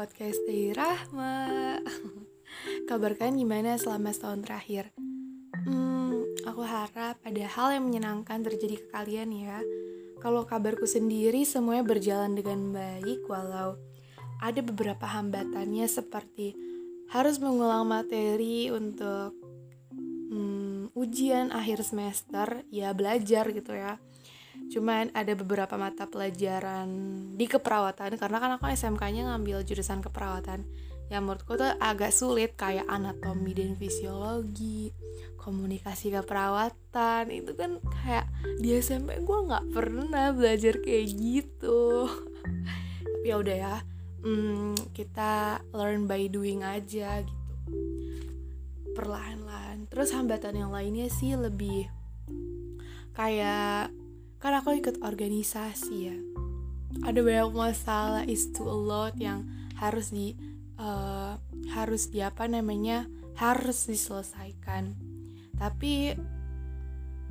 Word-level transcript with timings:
podcast 0.00 0.40
dari 0.48 0.72
Rahma 0.72 1.76
Kabar 2.88 3.12
kalian 3.20 3.36
gimana 3.36 3.76
selama 3.76 4.16
setahun 4.16 4.48
terakhir? 4.48 4.88
Hmm, 5.68 6.24
aku 6.48 6.64
harap 6.64 7.20
ada 7.20 7.44
hal 7.44 7.76
yang 7.76 7.84
menyenangkan 7.84 8.40
terjadi 8.40 8.80
ke 8.80 8.86
kalian 8.88 9.28
ya. 9.28 9.60
Kalau 10.24 10.48
kabarku 10.48 10.88
sendiri 10.88 11.44
semuanya 11.44 11.84
berjalan 11.84 12.32
dengan 12.32 12.72
baik 12.72 13.28
Walau 13.28 13.76
ada 14.40 14.60
beberapa 14.64 15.04
hambatannya 15.04 15.84
seperti 15.84 16.56
harus 17.12 17.36
mengulang 17.36 17.84
materi 17.84 18.72
untuk 18.72 19.36
hmm, 20.32 20.96
ujian 20.96 21.52
akhir 21.52 21.84
semester 21.84 22.64
Ya 22.72 22.96
belajar 22.96 23.52
gitu 23.52 23.76
ya 23.76 24.00
Cuman 24.70 25.10
ada 25.18 25.34
beberapa 25.34 25.74
mata 25.74 26.06
pelajaran 26.06 26.88
di 27.34 27.50
keperawatan 27.50 28.14
karena 28.14 28.38
kan 28.38 28.50
aku 28.54 28.70
SMK-nya 28.70 29.26
ngambil 29.26 29.66
jurusan 29.66 29.98
keperawatan. 29.98 30.62
Yang 31.10 31.22
menurutku 31.26 31.58
tuh 31.58 31.74
agak 31.82 32.14
sulit 32.14 32.54
kayak 32.54 32.86
anatomi 32.86 33.50
dan 33.50 33.74
fisiologi, 33.74 34.94
komunikasi 35.34 36.14
keperawatan 36.14 37.34
itu 37.34 37.50
kan 37.58 37.82
kayak 37.82 38.30
di 38.62 38.78
SMP 38.78 39.18
gue 39.18 39.38
nggak 39.50 39.74
pernah 39.74 40.30
belajar 40.30 40.78
kayak 40.78 41.06
gitu. 41.18 42.06
Tapi 43.02 43.26
ya 43.26 43.42
udah 43.42 43.56
ya, 43.58 43.76
hmm, 44.22 44.94
kita 44.94 45.66
learn 45.74 46.06
by 46.06 46.30
doing 46.30 46.62
aja 46.62 47.26
gitu. 47.26 47.54
Perlahan-lahan. 48.94 49.90
Terus 49.90 50.14
hambatan 50.14 50.62
yang 50.62 50.70
lainnya 50.70 51.10
sih 51.10 51.34
lebih 51.34 51.90
kayak 53.18 53.90
kan 54.40 54.56
aku 54.56 54.72
ikut 54.80 55.04
organisasi 55.04 55.94
ya. 56.00 56.16
Ada 57.04 57.20
banyak 57.20 57.52
masalah 57.52 58.24
is 58.24 58.48
to 58.56 58.64
a 58.64 58.74
lot 58.74 59.14
yang 59.20 59.44
harus 59.76 60.10
di 60.10 60.34
uh, 60.80 61.36
harus 61.70 62.08
di 62.08 62.24
apa 62.24 62.48
namanya 62.48 63.04
harus 63.36 63.84
diselesaikan. 63.84 64.96
Tapi 65.60 66.16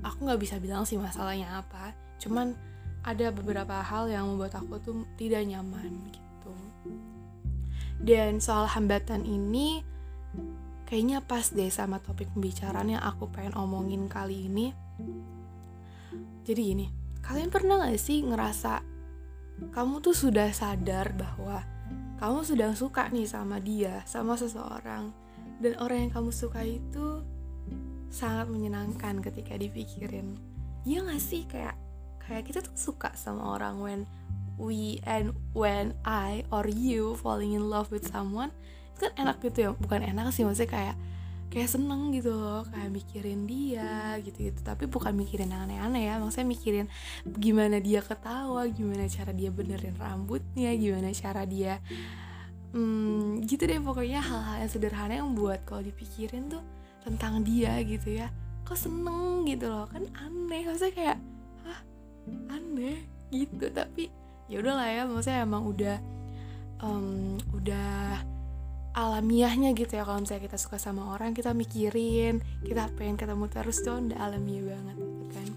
aku 0.05 0.17
nggak 0.21 0.41
bisa 0.41 0.61
bilang 0.61 0.85
sih 0.85 1.01
masalahnya 1.01 1.65
apa. 1.65 1.97
Cuman 2.21 2.53
ada 3.01 3.33
beberapa 3.33 3.81
hal 3.81 4.05
yang 4.13 4.29
membuat 4.29 4.61
aku 4.61 4.77
tuh 4.77 5.01
tidak 5.17 5.43
nyaman 5.49 6.13
gitu. 6.13 6.53
Dan 7.99 8.37
soal 8.37 8.69
hambatan 8.69 9.25
ini 9.25 9.81
kayaknya 10.85 11.25
pas 11.25 11.49
deh 11.49 11.73
sama 11.73 11.97
topik 11.99 12.29
pembicaraan 12.37 12.93
yang 12.93 13.01
aku 13.01 13.25
pengen 13.33 13.57
omongin 13.57 14.05
kali 14.05 14.45
ini. 14.45 14.71
Jadi 16.45 16.61
gini 16.61 16.98
kalian 17.29 17.53
pernah 17.53 17.85
gak 17.85 18.01
sih 18.01 18.25
ngerasa 18.25 18.81
kamu 19.69 20.01
tuh 20.01 20.17
sudah 20.17 20.49
sadar 20.49 21.13
bahwa 21.13 21.61
kamu 22.17 22.41
sudah 22.41 22.73
suka 22.73 23.05
nih 23.13 23.29
sama 23.29 23.61
dia, 23.61 24.01
sama 24.09 24.33
seseorang, 24.33 25.13
dan 25.61 25.77
orang 25.77 26.09
yang 26.09 26.11
kamu 26.11 26.33
suka 26.33 26.65
itu 26.65 27.21
sangat 28.09 28.49
menyenangkan 28.49 29.21
ketika 29.21 29.53
dipikirin. 29.61 30.41
Iya 30.89 31.05
gak 31.05 31.21
sih? 31.21 31.45
Kayak 31.45 31.77
kayak 32.17 32.49
kita 32.49 32.59
tuh 32.65 32.73
suka 32.73 33.13
sama 33.13 33.55
orang 33.55 33.77
when 33.77 34.01
we 34.57 34.97
and 35.05 35.37
when 35.53 35.93
I 36.01 36.49
or 36.49 36.65
you 36.65 37.13
falling 37.13 37.53
in 37.53 37.69
love 37.69 37.93
with 37.93 38.09
someone. 38.09 38.49
Itu 38.97 39.05
kan 39.05 39.13
enak 39.29 39.37
gitu 39.45 39.69
ya? 39.69 39.71
Bukan 39.77 40.01
enak 40.01 40.33
sih 40.33 40.41
maksudnya 40.41 40.71
kayak 40.73 40.95
kayak 41.49 41.69
seneng 41.69 42.13
gitu 42.13 42.33
loh 42.33 42.61
kayak 42.69 42.93
mikirin 42.93 43.49
dia 43.49 44.17
gitu 44.21 44.53
gitu 44.53 44.59
tapi 44.61 44.85
bukan 44.85 45.17
mikirin 45.17 45.49
yang 45.49 45.65
aneh-aneh 45.65 46.05
ya 46.05 46.21
maksudnya 46.21 46.47
mikirin 46.47 46.87
gimana 47.25 47.81
dia 47.81 48.05
ketawa 48.05 48.69
gimana 48.69 49.09
cara 49.09 49.33
dia 49.33 49.49
benerin 49.49 49.97
rambutnya 49.97 50.69
gimana 50.77 51.09
cara 51.09 51.49
dia 51.49 51.81
hmm, 52.73 53.45
gitu 53.49 53.65
deh 53.65 53.81
pokoknya 53.81 54.21
hal-hal 54.21 54.65
yang 54.65 54.71
sederhana 54.71 55.13
yang 55.17 55.33
buat 55.33 55.65
kalau 55.65 55.81
dipikirin 55.81 56.49
tuh 56.49 56.61
tentang 57.03 57.41
dia 57.41 57.79
gitu 57.81 58.21
ya. 58.21 58.27
Kok 58.67 58.77
seneng 58.77 59.49
gitu 59.49 59.65
loh 59.69 59.89
kan 59.89 60.05
aneh. 60.21 60.61
Maksudnya 60.67 60.93
kayak 60.93 61.17
ah 61.65 61.79
aneh? 62.53 63.01
Gitu. 63.33 63.65
Tapi 63.73 64.13
ya 64.49 64.61
udahlah 64.61 64.89
ya 64.89 65.01
maksudnya 65.05 65.45
emang 65.45 65.63
udah 65.65 65.97
um, 66.81 67.37
udah 67.53 68.21
alamiahnya 68.97 69.77
gitu 69.77 69.95
ya 69.95 70.03
kalau 70.03 70.23
misalnya 70.23 70.49
kita 70.49 70.57
suka 70.57 70.81
sama 70.81 71.13
orang 71.13 71.37
kita 71.37 71.53
mikirin 71.53 72.41
kita 72.65 72.89
pengen 72.97 73.15
ketemu 73.15 73.45
terus 73.45 73.85
tuh 73.85 74.01
udah 74.01 74.17
alamiah 74.17 74.65
banget 74.65 74.97
gitu 74.97 75.25
kan. 75.33 75.47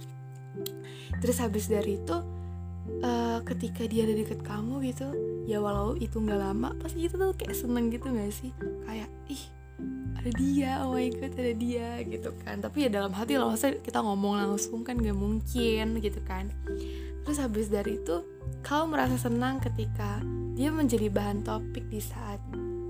Terus 1.22 1.36
habis 1.40 1.64
dari 1.70 1.96
itu 1.96 2.16
uh, 3.02 3.38
ketika 3.46 3.88
dia 3.88 4.04
ada 4.04 4.14
deket 4.14 4.40
kamu 4.44 4.84
gitu 4.92 5.08
ya 5.48 5.58
walau 5.58 5.96
itu 5.98 6.18
nggak 6.18 6.38
lama 6.38 6.76
pasti 6.78 7.08
itu 7.08 7.14
tuh 7.18 7.32
kayak 7.34 7.56
seneng 7.56 7.88
gitu 7.88 8.10
gak 8.12 8.32
sih? 8.34 8.52
Kayak 8.84 9.08
ih 9.32 9.42
ada 10.22 10.30
dia 10.38 10.70
oh 10.86 10.94
my 10.94 11.08
god 11.18 11.32
ada 11.34 11.54
dia 11.56 11.88
gitu 12.04 12.30
kan. 12.44 12.60
Tapi 12.60 12.86
ya 12.86 12.88
dalam 12.92 13.12
hati 13.16 13.40
loh 13.40 13.54
saya 13.56 13.80
kita 13.80 14.04
ngomong 14.04 14.38
langsung 14.38 14.84
kan 14.84 15.00
gak 15.00 15.16
mungkin 15.16 15.98
gitu 15.98 16.20
kan. 16.28 16.52
Terus 17.22 17.38
habis 17.38 17.70
dari 17.70 17.96
itu 17.96 18.22
kau 18.66 18.84
merasa 18.86 19.14
senang 19.18 19.62
ketika 19.62 20.20
dia 20.52 20.68
menjadi 20.68 21.08
bahan 21.08 21.42
topik 21.46 21.86
di 21.88 22.02
saat 22.02 22.38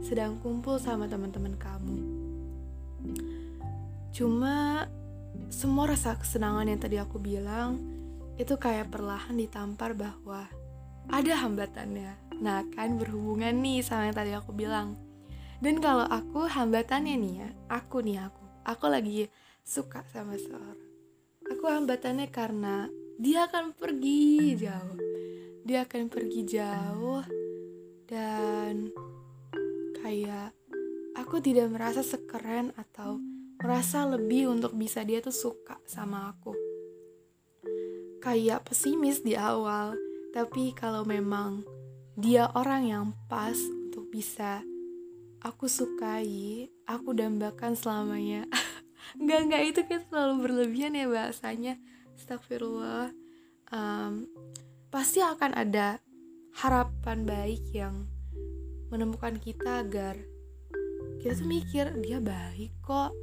sedang 0.03 0.37
kumpul 0.43 0.77
sama 0.83 1.07
teman-teman 1.07 1.55
kamu. 1.57 1.99
Cuma 4.13 4.85
semua 5.49 5.89
rasa 5.89 6.19
kesenangan 6.19 6.69
yang 6.69 6.81
tadi 6.83 7.01
aku 7.01 7.17
bilang 7.17 7.81
itu 8.37 8.59
kayak 8.59 8.93
perlahan 8.93 9.39
ditampar 9.39 9.95
bahwa 9.97 10.51
ada 11.09 11.33
hambatannya. 11.39 12.35
Nah, 12.43 12.67
kan 12.75 12.99
berhubungan 12.99 13.55
nih 13.63 13.81
sama 13.87 14.11
yang 14.11 14.17
tadi 14.19 14.33
aku 14.35 14.51
bilang. 14.51 14.99
Dan 15.63 15.79
kalau 15.79 16.03
aku 16.11 16.51
hambatannya 16.51 17.15
nih 17.15 17.35
ya, 17.39 17.49
aku 17.71 18.03
nih 18.03 18.19
aku, 18.27 18.45
aku 18.67 18.85
lagi 18.91 19.31
suka 19.63 20.03
sama 20.11 20.35
seorang. 20.35 20.91
Aku 21.55 21.65
hambatannya 21.71 22.27
karena 22.35 22.91
dia 23.23 23.47
akan 23.47 23.71
pergi 23.79 24.59
jauh. 24.59 24.99
Dia 25.63 25.87
akan 25.87 26.11
pergi 26.11 26.41
jauh 26.43 27.23
dan 28.11 28.91
kayak 30.03 30.51
aku 31.15 31.39
tidak 31.39 31.71
merasa 31.71 32.03
sekeren 32.03 32.75
atau 32.75 33.23
merasa 33.63 34.03
lebih 34.11 34.51
untuk 34.51 34.75
bisa 34.75 35.07
dia 35.07 35.23
tuh 35.23 35.33
suka 35.33 35.79
sama 35.87 36.35
aku. 36.35 36.51
Kayak 38.19 38.67
pesimis 38.67 39.23
di 39.23 39.39
awal, 39.39 39.95
tapi 40.35 40.75
kalau 40.75 41.07
memang 41.07 41.63
dia 42.19 42.51
orang 42.59 42.83
yang 42.87 43.07
pas 43.31 43.55
untuk 43.57 44.11
bisa 44.11 44.67
aku 45.43 45.71
sukai, 45.71 46.67
aku 46.87 47.15
dambakan 47.15 47.79
selamanya. 47.79 48.47
Enggak, 49.19 49.41
enggak, 49.45 49.63
itu 49.67 49.81
kan 49.85 50.01
selalu 50.09 50.35
berlebihan 50.41 50.97
ya 50.97 51.05
bahasanya. 51.05 51.75
Astagfirullah. 52.17 53.13
Um, 53.69 54.25
pasti 54.89 55.21
akan 55.21 55.53
ada 55.53 56.01
harapan 56.57 57.27
baik 57.27 57.61
yang 57.77 58.09
menemukan 58.93 59.41
kita 59.41 59.81
agar 59.81 60.21
kita 61.25 61.33
tuh 61.41 61.49
mikir 61.49 61.97
dia 62.05 62.21
baik 62.21 62.77
kok. 62.85 63.17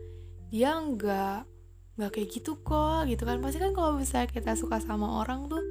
Dia 0.49 0.73
nggak 0.81 1.45
nggak 1.99 2.09
kayak 2.09 2.29
gitu 2.33 2.57
kok 2.65 3.05
gitu 3.05 3.21
kan. 3.21 3.37
Pasti 3.37 3.61
kan 3.61 3.71
kalau 3.77 4.01
misalnya 4.01 4.33
kita 4.33 4.57
suka 4.57 4.81
sama 4.81 5.21
orang 5.21 5.45
tuh 5.45 5.61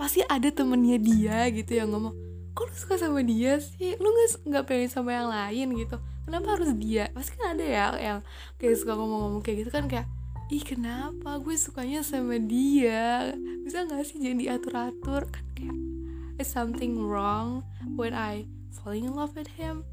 pasti 0.00 0.24
ada 0.24 0.48
temennya 0.48 0.96
dia 0.96 1.52
gitu 1.52 1.76
yang 1.76 1.92
ngomong 1.92 2.16
kok 2.56 2.64
lu 2.64 2.72
suka 2.72 2.96
sama 2.96 3.20
dia 3.20 3.60
sih? 3.60 4.00
Lu 4.00 4.08
nggak 4.08 4.48
nggak 4.48 4.64
pengen 4.64 4.88
sama 4.88 5.12
yang 5.12 5.28
lain 5.28 5.68
gitu. 5.76 6.00
Kenapa 6.24 6.56
harus 6.56 6.72
dia? 6.80 7.12
Pasti 7.12 7.36
kan 7.36 7.58
ada 7.58 7.64
ya 7.66 7.86
yang 8.00 8.18
kayak 8.56 8.80
suka 8.80 8.96
ngomong-ngomong 8.96 9.44
kayak 9.44 9.68
gitu 9.68 9.70
kan 9.74 9.84
kayak 9.84 10.08
ih 10.52 10.64
kenapa 10.64 11.40
gue 11.40 11.56
sukanya 11.60 12.00
sama 12.00 12.40
dia? 12.40 13.36
Bisa 13.64 13.84
nggak 13.84 14.00
sih 14.08 14.16
jadi 14.16 14.36
diatur-atur 14.38 15.28
kan 15.28 15.44
kayak 15.52 15.76
is 16.40 16.48
something 16.48 16.96
wrong 16.96 17.66
when 17.98 18.16
I 18.16 18.48
falling 18.72 19.04
in 19.06 19.14
love 19.14 19.36
with 19.36 19.50
him? 19.54 19.84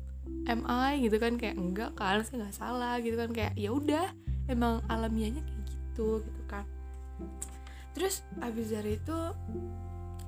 Am 0.48 0.64
I? 0.66 1.02
Gitu 1.04 1.20
kan 1.20 1.36
kayak 1.36 1.60
enggak 1.60 1.92
kan 2.00 2.24
saya 2.24 2.48
nggak 2.48 2.56
salah 2.56 2.96
gitu 3.04 3.20
kan. 3.20 3.30
Kayak 3.36 3.54
ya 3.60 3.70
udah 3.76 4.08
emang 4.50 4.82
alamiahnya 4.88 5.44
kayak 5.44 5.62
gitu 5.68 6.24
gitu 6.24 6.44
kan. 6.48 6.66
Terus 7.94 8.24
abis 8.40 8.72
dari 8.72 8.96
itu 8.96 9.20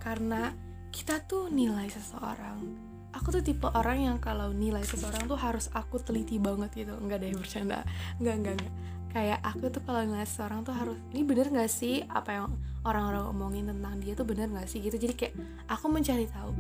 karena 0.02 0.52
kita 0.92 1.24
tuh 1.24 1.48
nilai 1.48 1.88
seseorang. 1.88 2.90
Aku 3.12 3.28
tuh 3.32 3.44
tipe 3.44 3.68
orang 3.68 4.08
yang 4.08 4.18
kalau 4.24 4.56
nilai 4.56 4.84
seseorang 4.88 5.28
tuh 5.28 5.36
harus 5.36 5.68
aku 5.76 6.00
teliti 6.00 6.40
banget 6.40 6.72
gitu. 6.76 6.96
Enggak 6.96 7.24
deh 7.24 7.32
bercanda. 7.36 7.84
Enggak 8.20 8.36
enggak 8.40 8.54
enggak. 8.60 8.74
Kayak 9.12 9.40
aku 9.44 9.68
tuh 9.68 9.84
kalau 9.84 10.02
nilai 10.08 10.24
seseorang 10.24 10.64
tuh 10.64 10.72
harus 10.72 10.96
ini 11.12 11.28
bener 11.28 11.52
gak 11.52 11.68
sih 11.68 12.00
apa 12.08 12.32
yang 12.32 12.48
orang-orang 12.88 13.28
omongin 13.28 13.68
tentang 13.68 14.00
dia 14.00 14.16
tuh 14.16 14.24
bener 14.24 14.48
gak 14.48 14.72
sih? 14.72 14.80
Gitu. 14.80 14.96
Jadi 14.96 15.14
kayak 15.20 15.36
aku 15.68 15.92
mencari 15.92 16.32
tahu. 16.32 16.56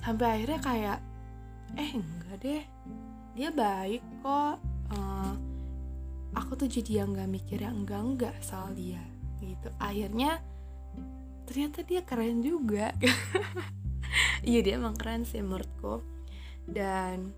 Sampai 0.00 0.40
akhirnya 0.40 0.60
kayak 0.64 0.98
eh 1.78 1.90
enggak 1.94 2.36
deh. 2.42 2.64
Dia 3.34 3.50
baik 3.54 4.02
kok. 4.22 4.56
Uh, 4.90 5.34
aku 6.34 6.58
tuh 6.58 6.68
jadi 6.70 7.02
yang 7.04 7.14
nggak 7.14 7.30
mikir 7.30 7.58
yang 7.62 7.82
enggak 7.82 8.02
enggak 8.02 8.36
soal 8.42 8.74
dia 8.74 9.02
gitu. 9.42 9.68
Akhirnya 9.78 10.42
ternyata 11.46 11.82
dia 11.82 12.02
keren 12.06 12.42
juga. 12.42 12.94
Iya 14.40 14.64
dia 14.64 14.74
emang 14.80 14.96
keren 14.96 15.28
sih 15.28 15.44
menurutku. 15.44 16.00
Dan 16.64 17.36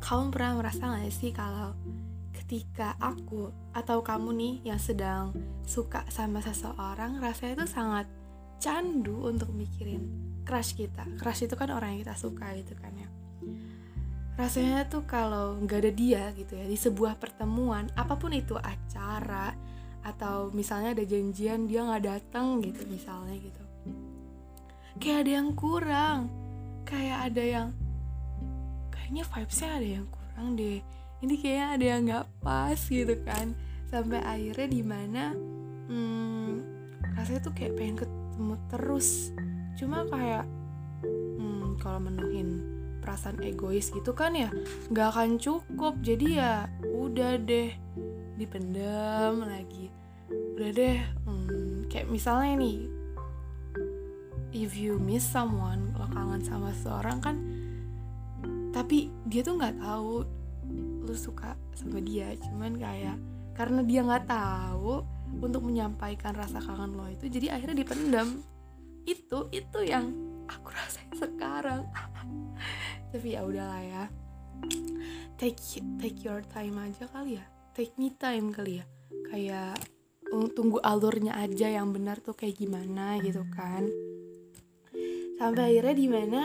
kamu 0.00 0.32
pernah 0.32 0.52
merasa 0.56 0.88
gak 0.88 1.12
sih 1.12 1.36
kalau 1.36 1.76
ketika 2.32 2.96
aku 2.96 3.52
atau 3.76 4.00
kamu 4.00 4.30
nih 4.32 4.54
yang 4.72 4.80
sedang 4.80 5.36
suka 5.68 6.08
sama 6.08 6.40
seseorang 6.40 7.20
rasanya 7.20 7.60
itu 7.60 7.66
sangat 7.68 8.06
candu 8.56 9.28
untuk 9.28 9.52
mikirin 9.52 10.08
crush 10.48 10.72
kita. 10.72 11.04
Crush 11.20 11.44
itu 11.44 11.54
kan 11.60 11.68
orang 11.76 11.94
yang 11.94 12.08
kita 12.08 12.16
suka 12.16 12.56
gitu 12.56 12.72
kan 12.80 12.96
ya 12.96 13.17
rasanya 14.38 14.86
tuh 14.86 15.02
kalau 15.02 15.58
nggak 15.58 15.82
ada 15.82 15.90
dia 15.90 16.30
gitu 16.38 16.54
ya 16.54 16.62
di 16.62 16.78
sebuah 16.78 17.18
pertemuan 17.18 17.90
apa 17.98 18.14
pun 18.14 18.30
itu 18.30 18.54
acara 18.54 19.50
atau 20.06 20.54
misalnya 20.54 20.94
ada 20.94 21.02
janjian 21.02 21.66
dia 21.66 21.82
nggak 21.82 22.04
datang 22.06 22.62
gitu 22.62 22.86
misalnya 22.86 23.34
gitu. 23.34 23.62
Kayak 25.02 25.18
ada 25.26 25.32
yang 25.42 25.50
kurang 25.58 26.20
kayak 26.86 27.18
ada 27.28 27.42
yang 27.42 27.68
kayaknya 28.94 29.26
vibesnya 29.26 29.70
ada 29.74 29.88
yang 29.98 30.06
kurang 30.06 30.46
deh. 30.54 30.78
Ini 31.18 31.34
kayaknya 31.34 31.66
ada 31.74 31.84
yang 31.84 32.00
nggak 32.06 32.26
pas 32.38 32.78
gitu 32.78 33.14
kan. 33.26 33.58
Sampai 33.90 34.22
akhirnya 34.22 34.68
di 34.70 34.82
mana 34.86 35.34
hmm, 35.90 36.52
rasanya 37.18 37.40
tuh 37.42 37.54
kayak 37.58 37.74
pengen 37.74 38.06
ketemu 38.06 38.54
terus. 38.70 39.34
Cuma 39.74 40.06
kayak 40.06 40.46
hmm, 41.02 41.74
kalau 41.82 41.98
menuhin 41.98 42.77
perasaan 43.08 43.40
egois 43.40 43.88
gitu 43.88 44.12
kan 44.12 44.36
ya 44.36 44.52
nggak 44.92 45.08
akan 45.16 45.40
cukup. 45.40 45.96
Jadi 46.04 46.36
ya 46.36 46.68
udah 46.84 47.40
deh 47.40 47.72
dipendam 48.36 49.48
lagi. 49.48 49.88
Udah 50.28 50.68
deh 50.76 51.00
hmm, 51.24 51.88
kayak 51.88 52.12
misalnya 52.12 52.60
nih 52.60 52.78
if 54.52 54.76
you 54.76 55.00
miss 55.00 55.24
someone 55.24 55.88
kalau 55.96 56.08
kangen 56.12 56.44
sama 56.44 56.68
seseorang 56.76 57.18
kan 57.24 57.36
tapi 58.76 59.08
dia 59.24 59.40
tuh 59.40 59.56
nggak 59.56 59.80
tahu 59.80 60.28
lu 61.08 61.16
suka 61.16 61.56
sama 61.72 62.04
dia. 62.04 62.36
Cuman 62.36 62.76
kayak 62.76 63.16
karena 63.56 63.80
dia 63.88 64.04
nggak 64.04 64.28
tahu 64.28 65.00
untuk 65.40 65.64
menyampaikan 65.64 66.36
rasa 66.36 66.60
kangen 66.60 66.92
lo 66.92 67.08
itu 67.08 67.28
jadi 67.28 67.56
akhirnya 67.56 67.84
dipendam 67.84 68.44
itu 69.08 69.48
itu 69.52 69.78
yang 69.84 70.27
aku 70.50 70.72
rasain 70.72 71.12
sekarang. 71.14 71.84
Tapi 73.12 73.36
ya 73.36 73.44
udahlah 73.44 73.82
ya. 73.84 74.04
Take 75.38 75.60
take 76.02 76.20
your 76.26 76.42
time 76.50 76.76
aja 76.82 77.06
kali 77.08 77.38
ya. 77.38 77.44
Take 77.76 77.94
me 77.94 78.10
time 78.16 78.50
kali 78.50 78.82
ya. 78.82 78.84
Kayak 79.30 79.78
tunggu 80.28 80.82
alurnya 80.84 81.38
aja 81.38 81.70
yang 81.72 81.94
benar 81.94 82.20
tuh 82.20 82.34
kayak 82.34 82.58
gimana 82.58 83.16
gitu 83.22 83.46
kan. 83.54 83.86
Sampai 85.38 85.72
akhirnya 85.72 85.94
di 85.94 86.06
mana 86.10 86.40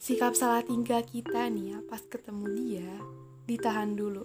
sikap 0.00 0.38
salah 0.38 0.62
tingkah 0.62 1.02
kita 1.02 1.50
nih 1.50 1.76
ya 1.76 1.78
pas 1.84 2.00
ketemu 2.06 2.46
dia 2.54 2.92
ditahan 3.50 3.98
dulu. 3.98 4.24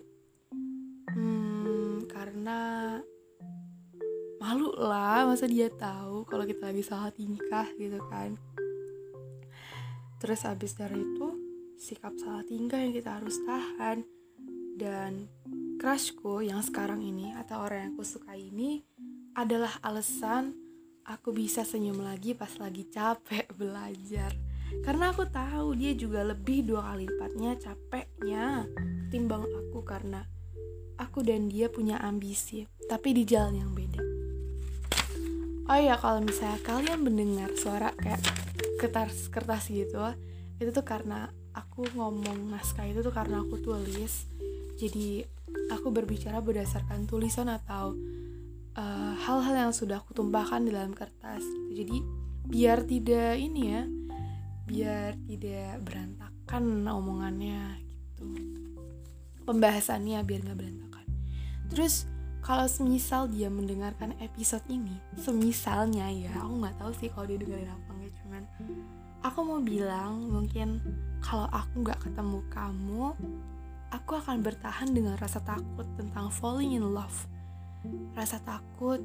Hmm 1.09 2.05
karena 2.05 2.99
malu 4.39 4.69
lah 4.77 5.25
masa 5.25 5.49
dia 5.49 5.67
tahu 5.73 6.23
kalau 6.29 6.45
kita 6.45 6.69
lagi 6.69 6.83
salah 6.85 7.09
tingkah 7.09 7.65
gitu 7.81 7.97
kan 8.07 8.37
terus 10.25 10.41
abis 10.41 10.73
dari 10.73 10.97
itu 10.97 11.37
sikap 11.77 12.17
salah 12.17 12.41
tingkah 12.49 12.81
yang 12.81 12.97
kita 12.97 13.21
harus 13.21 13.37
tahan. 13.45 14.01
Dan 14.73 15.29
crushku 15.77 16.41
yang 16.41 16.65
sekarang 16.65 17.05
ini 17.05 17.29
atau 17.37 17.61
orang 17.61 17.85
yang 17.85 17.91
aku 17.93 18.01
suka 18.01 18.33
ini 18.33 18.81
adalah 19.37 19.69
alasan 19.85 20.57
aku 21.05 21.29
bisa 21.29 21.61
senyum 21.61 22.01
lagi 22.01 22.33
pas 22.33 22.49
lagi 22.57 22.89
capek 22.89 23.53
belajar. 23.61 24.33
Karena 24.81 25.13
aku 25.13 25.29
tahu 25.29 25.77
dia 25.77 25.93
juga 25.93 26.25
lebih 26.25 26.73
dua 26.73 26.89
kali 26.89 27.05
lipatnya 27.05 27.61
capeknya 27.61 28.65
timbang 29.13 29.45
aku 29.45 29.85
karena 29.85 30.25
aku 30.97 31.21
dan 31.21 31.53
dia 31.53 31.69
punya 31.69 32.01
ambisi 32.01 32.65
tapi 32.89 33.13
di 33.13 33.29
jalan 33.29 33.61
yang 33.61 33.71
beda. 33.77 34.01
Oh 35.69 35.77
ya 35.77 35.93
kalau 36.01 36.25
misalnya 36.25 36.57
kalian 36.65 37.05
mendengar 37.05 37.53
suara 37.53 37.93
kayak 37.93 38.25
kertas 38.79 39.31
kertas 39.31 39.71
gitu 39.71 39.99
itu 40.55 40.71
tuh 40.71 40.85
karena 40.87 41.27
aku 41.55 41.87
ngomong 41.95 42.51
naskah 42.51 42.87
itu 42.87 43.03
tuh 43.03 43.15
karena 43.15 43.43
aku 43.43 43.59
tulis. 43.59 44.27
Jadi 44.75 45.23
aku 45.71 45.91
berbicara 45.91 46.43
berdasarkan 46.43 47.07
tulisan 47.07 47.47
atau 47.47 47.95
eh, 48.75 49.13
hal-hal 49.23 49.55
uh, 49.55 49.61
yang 49.67 49.73
sudah 49.75 50.03
aku 50.03 50.11
tumpahkan 50.15 50.63
di 50.63 50.71
dalam 50.71 50.91
kertas. 50.91 51.43
Jadi 51.71 52.03
biar 52.45 52.85
tidak 52.85 53.35
ini 53.39 53.61
ya 53.71 53.83
biar 54.65 55.13
tidak 55.29 55.71
berantakan 55.83 56.87
omongannya 56.87 57.79
gitu. 57.83 58.27
Pembahasannya 59.43 60.19
biar 60.23 60.39
nggak 60.43 60.59
berantakan. 60.59 61.05
Terus 61.71 62.07
kalau 62.45 62.69
semisal 62.69 63.25
dia 63.25 63.49
mendengarkan 63.49 64.13
episode 64.21 64.61
ini 64.69 65.01
semisalnya 65.17 66.13
ya 66.13 66.29
aku 66.37 66.61
nggak 66.61 66.77
tahu 66.77 66.91
sih 66.93 67.09
kalau 67.09 67.25
dia 67.25 67.41
dengerin 67.41 67.73
apa 67.73 67.94
cuman 68.35 68.43
aku 69.23 69.39
mau 69.47 69.59
bilang 69.63 70.27
mungkin 70.27 70.83
kalau 71.23 71.47
aku 71.49 71.87
nggak 71.87 72.03
ketemu 72.03 72.39
kamu 72.51 73.15
aku 73.95 74.11
akan 74.19 74.43
bertahan 74.43 74.91
dengan 74.91 75.15
rasa 75.15 75.39
takut 75.39 75.87
tentang 75.95 76.27
falling 76.27 76.75
in 76.75 76.83
love. 76.83 77.31
Rasa 78.11 78.43
takut 78.43 78.99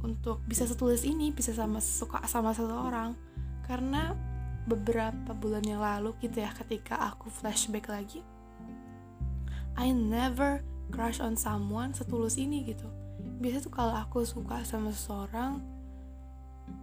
untuk 0.00 0.40
bisa 0.48 0.64
setulis 0.64 1.04
ini 1.04 1.30
bisa 1.34 1.52
sama 1.52 1.84
suka 1.84 2.24
sama 2.24 2.56
seseorang. 2.56 3.12
Karena 3.68 4.16
beberapa 4.64 5.36
bulan 5.36 5.62
yang 5.68 5.84
lalu 5.84 6.16
gitu 6.22 6.40
ya 6.40 6.50
ketika 6.54 6.94
aku 6.94 7.26
flashback 7.26 7.90
lagi 7.90 8.22
I 9.74 9.90
never 9.90 10.62
crush 10.94 11.18
on 11.18 11.34
someone 11.34 11.90
setulus 11.90 12.38
ini 12.38 12.62
gitu. 12.62 12.86
Biasa 13.42 13.66
tuh 13.66 13.74
kalau 13.74 13.90
aku 13.90 14.22
suka 14.22 14.62
sama 14.62 14.94
seseorang 14.94 15.58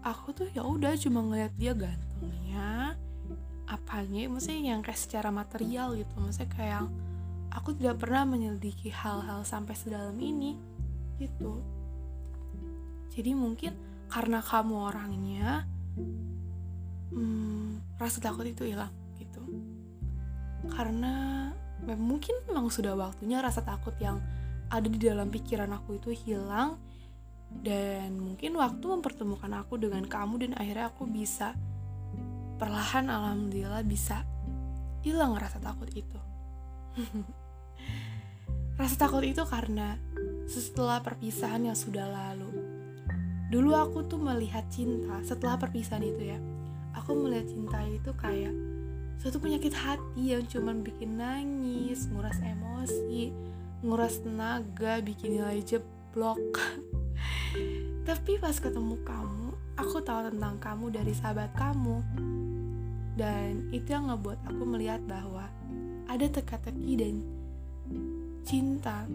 aku 0.03 0.31
tuh 0.31 0.47
ya 0.55 0.63
udah 0.63 0.95
cuma 0.95 1.19
ngeliat 1.25 1.53
dia 1.59 1.75
gantengnya 1.75 2.95
apanya 3.69 4.25
maksudnya 4.25 4.73
yang 4.73 4.81
kayak 4.81 4.97
secara 4.97 5.29
material 5.29 5.93
gitu. 5.93 6.13
Maksudnya 6.17 6.49
kayak 6.49 6.83
aku 7.53 7.77
tidak 7.77 8.01
pernah 8.01 8.25
menyelidiki 8.25 8.89
hal-hal 8.89 9.45
sampai 9.45 9.77
sedalam 9.77 10.17
ini 10.17 10.57
gitu. 11.21 11.61
Jadi 13.13 13.31
mungkin 13.37 13.73
karena 14.09 14.41
kamu 14.41 14.73
orangnya 14.89 15.67
hmm, 17.13 17.99
rasa 18.01 18.17
takut 18.21 18.49
itu 18.49 18.65
hilang 18.65 18.93
gitu. 19.21 19.41
Karena 20.73 21.49
mungkin 21.95 22.35
memang 22.49 22.73
sudah 22.73 22.97
waktunya 22.97 23.39
rasa 23.39 23.61
takut 23.61 23.93
yang 24.01 24.17
ada 24.69 24.85
di 24.85 24.97
dalam 25.01 25.29
pikiran 25.29 25.69
aku 25.73 25.97
itu 25.97 26.13
hilang 26.13 26.77
dan 27.49 28.15
mungkin 28.15 28.55
waktu 28.55 28.85
mempertemukan 28.85 29.51
aku 29.65 29.81
dengan 29.81 30.05
kamu 30.05 30.47
dan 30.47 30.51
akhirnya 30.55 30.93
aku 30.93 31.09
bisa 31.09 31.57
perlahan 32.61 33.09
alhamdulillah 33.09 33.83
bisa 33.83 34.23
hilang 35.01 35.35
rasa 35.35 35.57
takut 35.59 35.89
itu. 35.91 36.19
Rasa 38.79 38.95
takut 38.95 39.27
itu 39.27 39.43
karena 39.43 39.99
setelah 40.47 41.03
perpisahan 41.03 41.67
yang 41.67 41.75
sudah 41.75 42.07
lalu. 42.07 42.47
Dulu 43.51 43.75
aku 43.75 44.07
tuh 44.07 44.15
melihat 44.23 44.63
cinta 44.71 45.19
setelah 45.27 45.59
perpisahan 45.59 45.99
itu 45.99 46.31
ya 46.31 46.39
aku 46.99 47.15
melihat 47.15 47.47
cinta 47.49 47.79
itu 47.89 48.11
kayak 48.17 48.53
suatu 49.19 49.37
penyakit 49.41 49.75
hati 49.75 50.37
yang 50.37 50.45
cuman 50.47 50.81
bikin 50.81 51.19
nangis, 51.19 52.07
nguras 52.07 52.39
emosi, 52.39 53.35
nguras 53.83 54.23
tenaga, 54.23 55.03
bikin 55.03 55.39
nilai 55.39 55.59
jeblok. 56.09 56.41
Tapi 58.09 58.41
pas 58.41 58.57
ketemu 58.57 58.97
kamu, 59.05 59.53
aku 59.77 60.01
tahu 60.01 60.33
tentang 60.33 60.57
kamu 60.57 60.89
dari 60.89 61.13
sahabat 61.13 61.53
kamu. 61.53 62.01
Dan 63.13 63.69
itu 63.69 63.93
yang 63.93 64.09
ngebuat 64.09 64.41
aku 64.49 64.63
melihat 64.65 65.05
bahwa 65.05 65.45
ada 66.09 66.25
teka-teki 66.25 66.93
dan 66.97 67.15
cinta 68.41 69.05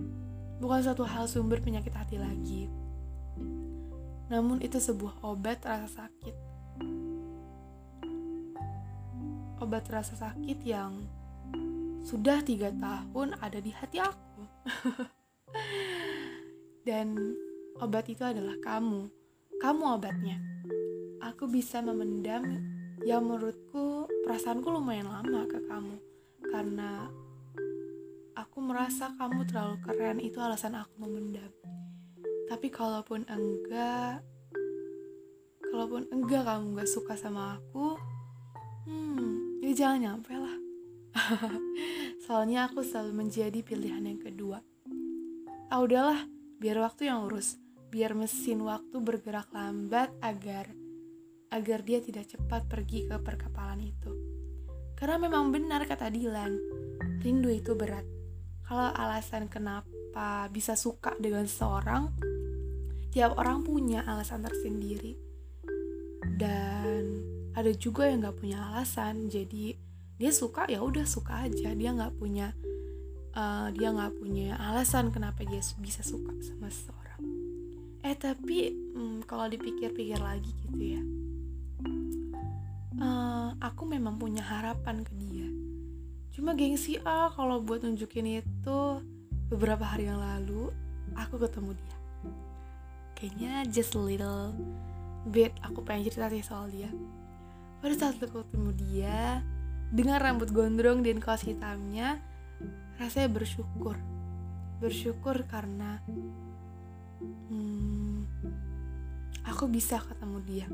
bukan 0.62 0.86
satu 0.86 1.02
hal 1.02 1.26
sumber 1.26 1.58
penyakit 1.58 1.90
hati 1.90 2.14
lagi. 2.14 2.70
Namun 4.30 4.62
itu 4.62 4.78
sebuah 4.78 5.18
obat 5.26 5.66
rasa 5.66 6.06
sakit 6.06 6.54
obat 9.64 9.88
rasa 9.88 10.12
sakit 10.12 10.60
yang 10.60 11.08
sudah 12.04 12.44
tiga 12.44 12.68
tahun 12.68 13.32
ada 13.40 13.58
di 13.64 13.72
hati 13.72 13.96
aku. 13.96 14.42
Dan 16.84 17.16
obat 17.80 18.06
itu 18.12 18.20
adalah 18.20 18.54
kamu. 18.60 19.08
Kamu 19.58 19.82
obatnya. 19.96 20.36
Aku 21.24 21.48
bisa 21.48 21.80
memendam 21.80 22.44
yang 23.08 23.24
menurutku 23.24 24.08
perasaanku 24.28 24.68
lumayan 24.68 25.08
lama 25.08 25.48
ke 25.48 25.58
kamu. 25.64 25.96
Karena 26.44 27.08
aku 28.36 28.58
merasa 28.60 29.16
kamu 29.16 29.48
terlalu 29.48 29.76
keren 29.82 30.20
itu 30.20 30.36
alasan 30.38 30.76
aku 30.76 30.92
memendam. 31.00 31.48
Tapi 32.44 32.68
kalaupun 32.68 33.24
enggak, 33.24 34.20
kalaupun 35.72 36.04
enggak 36.12 36.44
kamu 36.44 36.76
gak 36.76 36.90
suka 36.92 37.16
sama 37.16 37.56
aku, 37.56 37.96
hmm, 38.84 39.64
ya 39.64 39.72
jangan 39.72 40.00
nyampe 40.04 40.36
lah 40.36 40.56
Soalnya 42.26 42.66
aku 42.68 42.82
selalu 42.82 43.26
menjadi 43.26 43.60
pilihan 43.62 44.02
yang 44.02 44.20
kedua. 44.20 44.58
Ah 45.70 45.80
udahlah, 45.82 46.26
biar 46.58 46.78
waktu 46.82 47.10
yang 47.10 47.26
urus. 47.26 47.58
Biar 47.94 48.18
mesin 48.18 48.58
waktu 48.66 48.98
bergerak 48.98 49.54
lambat 49.54 50.10
agar 50.18 50.66
agar 51.54 51.86
dia 51.86 52.02
tidak 52.02 52.26
cepat 52.26 52.66
pergi 52.66 53.06
ke 53.06 53.14
perkapalan 53.22 53.86
itu. 53.86 54.10
Karena 54.98 55.22
memang 55.22 55.54
benar 55.54 55.86
kata 55.86 56.10
Dilan, 56.10 56.58
rindu 57.22 57.50
itu 57.54 57.78
berat. 57.78 58.02
Kalau 58.66 58.90
alasan 58.90 59.46
kenapa 59.46 60.50
bisa 60.50 60.74
suka 60.74 61.14
dengan 61.22 61.46
seorang, 61.46 62.10
tiap 63.14 63.38
orang 63.38 63.62
punya 63.62 64.02
alasan 64.02 64.42
tersendiri. 64.42 65.14
Dan 66.34 67.22
ada 67.54 67.70
juga 67.70 68.10
yang 68.10 68.26
gak 68.26 68.42
punya 68.42 68.58
alasan, 68.74 69.30
jadi 69.30 69.78
dia 70.18 70.30
suka 70.30 70.66
ya 70.66 70.82
udah 70.82 71.06
suka 71.06 71.46
aja, 71.46 71.74
dia 71.74 71.90
nggak 71.90 72.14
punya 72.18 72.54
uh, 73.34 73.68
dia 73.74 73.90
nggak 73.90 74.14
punya 74.18 74.56
alasan 74.56 75.10
kenapa 75.10 75.42
dia 75.44 75.60
bisa 75.82 76.00
suka 76.00 76.32
sama 76.40 76.70
seseorang. 76.70 77.22
Eh 78.06 78.16
tapi 78.16 78.72
hmm, 78.72 79.26
kalau 79.26 79.50
dipikir-pikir 79.50 80.18
lagi 80.18 80.50
gitu 80.64 80.80
ya, 80.80 81.02
uh, 83.02 83.48
aku 83.58 83.84
memang 83.84 84.16
punya 84.16 84.42
harapan 84.42 85.02
ke 85.02 85.12
dia. 85.18 85.48
Cuma 86.34 86.54
gengsi 86.54 86.98
ah 87.06 87.30
kalau 87.30 87.62
buat 87.62 87.82
nunjukin 87.82 88.42
itu 88.42 88.78
beberapa 89.50 89.86
hari 89.86 90.10
yang 90.10 90.18
lalu 90.18 90.70
aku 91.14 91.38
ketemu 91.38 91.78
dia. 91.78 91.96
Kayaknya 93.14 93.52
just 93.70 93.94
a 93.94 94.02
little 94.02 94.50
bit 95.30 95.54
aku 95.62 95.80
pengen 95.86 96.10
cerita 96.10 96.28
sih 96.30 96.44
soal 96.44 96.68
dia. 96.68 96.90
Pada 97.78 97.94
saat 97.94 98.18
aku 98.18 98.42
ketemu 98.42 98.70
dia 98.74 99.44
dengan 99.94 100.18
rambut 100.18 100.50
gondrong 100.50 101.06
dan 101.06 101.22
kaos 101.22 101.46
hitamnya 101.46 102.18
rasanya 103.00 103.30
bersyukur 103.30 103.96
bersyukur 104.78 105.46
karena 105.48 106.02
hmm, 107.48 108.26
aku 109.46 109.64
bisa 109.70 110.02
ketemu 110.02 110.38
dia 110.44 110.66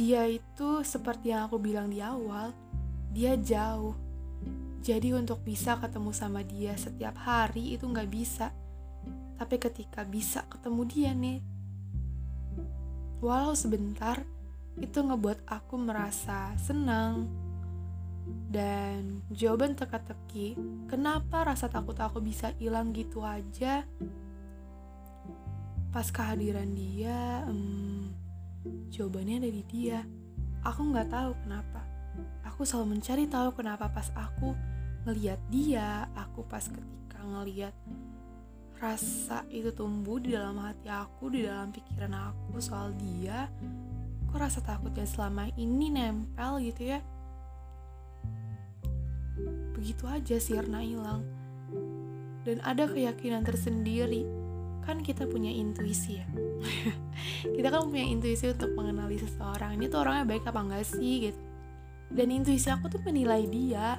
dia 0.00 0.24
itu 0.24 0.80
seperti 0.80 1.28
yang 1.34 1.44
aku 1.50 1.60
bilang 1.60 1.92
di 1.92 2.00
awal, 2.00 2.56
dia 3.12 3.36
jauh. 3.36 3.92
Jadi 4.80 5.12
untuk 5.12 5.44
bisa 5.44 5.76
ketemu 5.76 6.08
sama 6.16 6.40
dia 6.40 6.72
setiap 6.78 7.20
hari 7.20 7.76
itu 7.76 7.84
nggak 7.84 8.08
bisa. 8.08 8.48
Tapi 9.36 9.56
ketika 9.60 10.00
bisa 10.08 10.48
ketemu 10.48 10.82
dia 10.88 11.12
nih, 11.12 11.38
walau 13.20 13.52
sebentar, 13.52 14.24
itu 14.80 15.04
ngebuat 15.04 15.44
aku 15.44 15.76
merasa 15.76 16.56
senang. 16.56 17.28
Dan 18.50 19.22
jawaban 19.30 19.78
teka-teki, 19.78 20.58
kenapa 20.90 21.46
rasa 21.46 21.70
takut 21.70 21.94
aku 21.98 22.18
bisa 22.18 22.50
hilang 22.58 22.90
gitu 22.90 23.22
aja? 23.22 23.86
Pas 25.90 26.06
kehadiran 26.10 26.70
dia, 26.74 27.46
hmm, 27.46 28.20
Jawabannya 28.92 29.40
ada 29.40 29.50
di 29.50 29.62
dia. 29.64 30.04
Aku 30.60 30.92
nggak 30.92 31.08
tahu 31.08 31.32
kenapa. 31.46 31.80
Aku 32.44 32.68
selalu 32.68 32.98
mencari 32.98 33.24
tahu 33.24 33.56
kenapa 33.56 33.88
pas 33.88 34.12
aku 34.12 34.52
ngeliat 35.08 35.40
dia, 35.48 36.04
aku 36.12 36.44
pas 36.44 36.60
ketika 36.60 37.24
ngeliat 37.24 37.72
rasa 38.80 39.44
itu 39.48 39.72
tumbuh 39.72 40.20
di 40.20 40.36
dalam 40.36 40.60
hati 40.60 40.88
aku, 40.92 41.32
di 41.32 41.48
dalam 41.48 41.72
pikiran 41.72 42.12
aku 42.12 42.60
soal 42.60 42.92
dia, 43.00 43.48
kok 44.28 44.40
rasa 44.40 44.60
takutnya 44.60 45.08
selama 45.08 45.48
ini 45.56 45.88
nempel 45.88 46.60
gitu 46.60 46.92
ya. 46.92 47.00
Begitu 49.80 50.04
aja 50.12 50.36
sirna 50.36 50.84
hilang. 50.84 51.24
Dan 52.44 52.60
ada 52.60 52.84
keyakinan 52.84 53.48
tersendiri. 53.48 54.28
Kan 54.84 55.00
kita 55.00 55.24
punya 55.24 55.48
intuisi 55.48 56.20
ya. 56.20 56.28
Kita 57.56 57.72
kan 57.72 57.88
punya 57.88 58.04
intuisi 58.04 58.52
untuk 58.52 58.76
mengenali 58.76 59.16
seseorang. 59.16 59.80
Ini 59.80 59.88
tuh 59.88 60.04
orangnya 60.04 60.28
baik 60.28 60.44
apa 60.44 60.60
enggak 60.60 60.84
sih 60.84 61.32
gitu. 61.32 61.40
Dan 62.12 62.28
intuisi 62.28 62.68
aku 62.68 62.92
tuh 62.92 63.00
menilai 63.00 63.48
dia. 63.48 63.96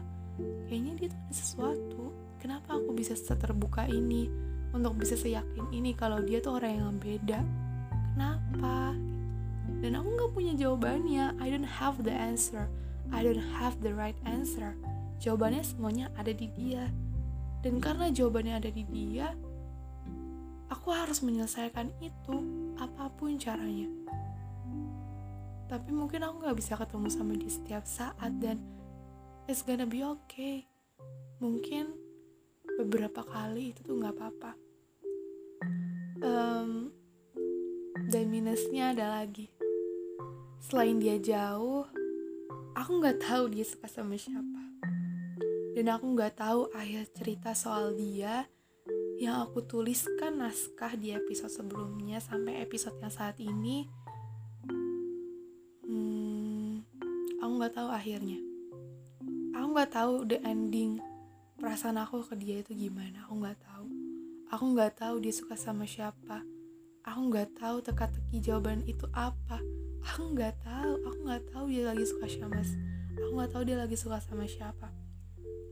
Kayaknya 0.70 0.94
dia 1.02 1.08
tuh 1.10 1.18
ada 1.18 1.34
sesuatu. 1.34 2.04
Kenapa 2.38 2.78
aku 2.78 2.94
bisa 2.94 3.18
seterbuka 3.18 3.90
ini? 3.90 4.30
Untuk 4.78 5.02
bisa 5.02 5.18
seyakin 5.18 5.66
ini 5.74 5.98
kalau 5.98 6.22
dia 6.22 6.38
tuh 6.46 6.62
orang 6.62 6.78
yang 6.78 6.98
beda. 7.02 7.42
Kenapa? 8.14 8.94
Dan 9.82 9.98
aku 9.98 10.08
nggak 10.14 10.32
punya 10.38 10.54
jawabannya. 10.54 11.42
I 11.42 11.48
don't 11.50 11.66
have 11.66 12.06
the 12.06 12.14
answer. 12.14 12.70
I 13.10 13.26
don't 13.26 13.42
have 13.58 13.82
the 13.82 13.98
right 13.98 14.18
answer 14.30 14.78
jawabannya 15.22 15.62
semuanya 15.62 16.10
ada 16.18 16.34
di 16.34 16.50
dia. 16.50 16.90
Dan 17.62 17.78
karena 17.78 18.10
jawabannya 18.10 18.58
ada 18.58 18.74
di 18.74 18.82
dia 18.90 19.30
aku 20.74 20.90
harus 20.90 21.22
menyelesaikan 21.22 21.94
itu 22.02 22.36
apa 22.82 23.14
pun 23.14 23.38
caranya. 23.38 23.86
Tapi 25.70 25.94
mungkin 25.94 26.26
aku 26.26 26.42
gak 26.42 26.58
bisa 26.58 26.74
ketemu 26.76 27.08
sama 27.14 27.38
dia 27.38 27.52
setiap 27.54 27.86
saat 27.86 28.34
dan 28.42 28.58
it's 29.46 29.62
gonna 29.62 29.86
be 29.86 30.02
okay. 30.02 30.66
Mungkin 31.38 31.94
beberapa 32.82 33.22
kali 33.22 33.78
itu 33.78 33.86
tuh 33.86 34.02
gak 34.02 34.18
apa-apa. 34.18 34.52
Um, 36.22 36.90
dan 38.10 38.26
minusnya 38.28 38.98
ada 38.98 39.22
lagi. 39.22 39.54
Selain 40.66 40.98
dia 40.98 41.22
jauh 41.22 41.86
aku 42.72 42.92
nggak 43.04 43.20
tahu 43.22 43.52
dia 43.52 43.66
suka 43.68 43.88
sama 43.88 44.16
siapa 44.16 44.51
dan 45.72 45.86
aku 45.92 46.06
nggak 46.16 46.40
tahu 46.40 46.68
akhir 46.76 47.12
cerita 47.16 47.56
soal 47.56 47.96
dia 47.96 48.48
yang 49.22 49.46
aku 49.46 49.62
tuliskan 49.64 50.42
naskah 50.42 50.98
di 50.98 51.14
episode 51.14 51.54
sebelumnya 51.54 52.18
sampai 52.18 52.60
episode 52.66 52.98
yang 52.98 53.14
saat 53.14 53.38
ini. 53.38 53.86
Hmm, 55.86 56.82
aku 57.38 57.52
nggak 57.62 57.74
tahu 57.78 57.90
akhirnya. 57.94 58.40
Aku 59.56 59.68
nggak 59.78 59.92
tahu 59.94 60.14
the 60.26 60.42
ending 60.42 60.98
perasaan 61.62 62.02
aku 62.02 62.26
ke 62.26 62.34
dia 62.36 62.66
itu 62.66 62.74
gimana. 62.74 63.30
Aku 63.30 63.38
nggak 63.38 63.62
tahu. 63.62 63.88
Aku 64.52 64.64
nggak 64.74 64.98
tahu 64.98 65.16
dia 65.22 65.32
suka 65.32 65.54
sama 65.54 65.86
siapa. 65.86 66.42
Aku 67.06 67.30
nggak 67.30 67.56
tahu 67.62 67.80
teka-teki 67.86 68.42
jawaban 68.42 68.82
itu 68.90 69.06
apa. 69.14 69.62
Aku 70.02 70.34
nggak 70.34 70.58
tahu. 70.66 70.92
Aku 71.06 71.18
nggak 71.22 71.44
tahu 71.54 71.66
dia 71.70 71.94
lagi 71.94 72.04
suka 72.10 72.26
sama 72.26 72.66
aku 73.32 73.40
nggak 73.40 73.52
tahu 73.56 73.64
dia 73.64 73.78
lagi 73.80 73.96
suka 73.96 74.20
sama 74.20 74.44
siapa 74.44 74.92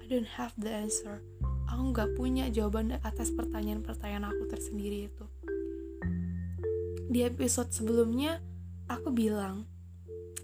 don't 0.09 0.27
have 0.35 0.51
the 0.57 0.73
answer 0.73 1.21
aku 1.69 1.93
nggak 1.93 2.09
punya 2.17 2.49
jawaban 2.49 2.97
atas 3.05 3.29
pertanyaan-pertanyaan 3.29 4.25
aku 4.33 4.49
tersendiri 4.49 5.07
itu. 5.07 5.25
Di 7.09 7.25
episode 7.25 7.69
sebelumnya, 7.69 8.41
aku 8.89 9.13
bilang, 9.13 9.69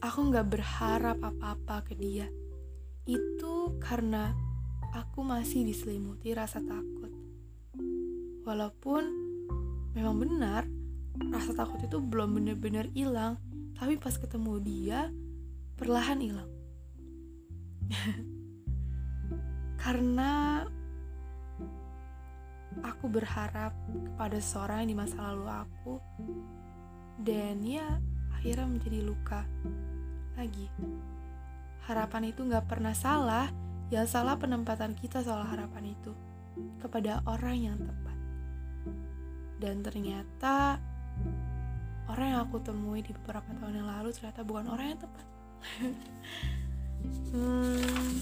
aku 0.02 0.20
nggak 0.30 0.48
berharap 0.50 1.18
apa-apa 1.22 1.82
ke 1.86 1.94
dia. 1.98 2.30
Itu 3.06 3.78
karena 3.82 4.34
aku 4.94 5.26
masih 5.26 5.66
diselimuti 5.66 6.34
rasa 6.34 6.62
takut. 6.62 7.10
Walaupun 8.46 9.04
memang 9.98 10.16
benar, 10.22 10.70
rasa 11.34 11.58
takut 11.58 11.82
itu 11.82 11.98
belum 12.02 12.38
benar-benar 12.38 12.90
hilang, 12.94 13.42
tapi 13.78 13.98
pas 13.98 14.14
ketemu 14.14 14.62
dia, 14.62 15.10
perlahan 15.78 16.22
hilang. 16.22 16.50
karena 19.86 20.66
aku 22.82 23.06
berharap 23.06 23.70
kepada 23.86 24.42
seorang 24.42 24.82
yang 24.82 24.90
di 24.90 24.98
masa 24.98 25.22
lalu 25.30 25.46
aku 25.46 25.96
dan 27.22 27.62
ya 27.62 28.02
akhirnya 28.34 28.66
menjadi 28.66 29.00
luka 29.06 29.46
lagi. 30.34 30.66
Harapan 31.86 32.34
itu 32.34 32.42
gak 32.50 32.66
pernah 32.66 32.98
salah 32.98 33.54
ya 33.94 34.10
salah 34.10 34.42
penempatan 34.42 34.98
kita 34.98 35.22
soal 35.22 35.46
harapan 35.46 35.94
itu 35.94 36.18
kepada 36.82 37.22
orang 37.30 37.58
yang 37.70 37.78
tepat. 37.78 38.18
Dan 39.62 39.86
ternyata 39.86 40.82
orang 42.10 42.28
yang 42.34 42.42
aku 42.50 42.58
temui 42.58 43.06
di 43.06 43.14
beberapa 43.14 43.54
tahun 43.62 43.86
yang 43.86 43.90
lalu 44.02 44.10
ternyata 44.18 44.42
bukan 44.42 44.66
orang 44.66 44.98
yang 44.98 45.02
tepat. 45.06 45.26
Hmm, 47.06 48.18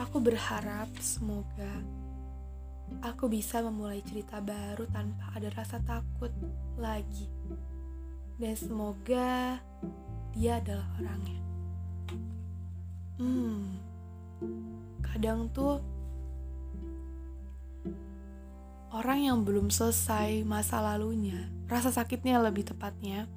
aku 0.00 0.16
berharap 0.16 0.88
semoga 0.96 1.68
aku 3.04 3.28
bisa 3.28 3.60
memulai 3.60 4.00
cerita 4.00 4.40
baru 4.40 4.88
tanpa 4.88 5.28
ada 5.36 5.52
rasa 5.52 5.76
takut 5.84 6.32
lagi. 6.80 7.28
Dan 8.40 8.56
semoga 8.56 9.60
dia 10.32 10.56
adalah 10.56 10.88
orangnya. 10.96 11.40
Hmm, 13.20 13.76
kadang 15.04 15.52
tuh 15.52 15.84
orang 18.96 19.20
yang 19.20 19.38
belum 19.44 19.68
selesai 19.68 20.40
masa 20.48 20.80
lalunya, 20.80 21.52
rasa 21.68 21.92
sakitnya 21.92 22.40
lebih 22.40 22.64
tepatnya, 22.64 23.28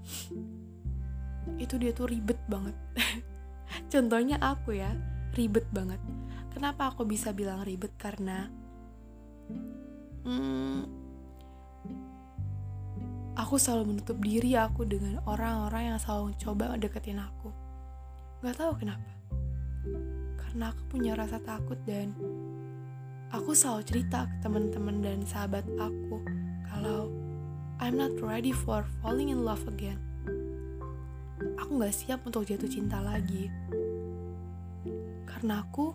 itu 1.60 1.75
dia 1.75 1.91
tuh 1.91 2.08
ribet 2.08 2.39
banget. 2.48 2.74
contohnya 3.91 4.39
aku 4.39 4.79
ya 4.79 4.96
ribet 5.36 5.67
banget 5.75 6.00
kenapa 6.63 6.96
aku 6.96 7.03
bisa 7.03 7.36
bilang 7.36 7.60
ribet 7.67 7.91
karena 8.00 8.48
hmm, 10.24 10.88
aku 13.36 13.60
selalu 13.60 13.91
menutup 13.91 14.15
diri 14.24 14.55
aku 14.55 14.88
dengan 14.88 15.20
orang-orang 15.27 15.91
yang 15.91 16.00
selalu 16.00 16.32
coba 16.39 16.79
deketin 16.79 17.20
aku 17.20 17.51
Gak 18.48 18.55
tahu 18.55 18.79
kenapa 18.79 19.12
karena 20.39 20.72
aku 20.72 20.82
punya 20.88 21.12
rasa 21.20 21.43
takut 21.43 21.75
dan 21.84 22.15
aku 23.36 23.51
selalu 23.51 23.84
cerita 23.84 24.24
ke 24.32 24.36
teman-teman 24.48 25.03
dan 25.03 25.20
sahabat 25.27 25.67
aku 25.75 26.24
kalau 26.72 27.12
I'm 27.84 28.00
not 28.00 28.15
ready 28.24 28.55
for 28.55 28.88
falling 29.03 29.36
in 29.36 29.43
love 29.43 29.67
again. 29.67 30.00
Aku 31.60 31.75
gak 31.84 31.91
siap 31.91 32.24
untuk 32.24 32.48
jatuh 32.48 32.72
cinta 32.72 33.03
lagi. 33.03 33.51
Karena 35.27 35.60
aku 35.60 35.91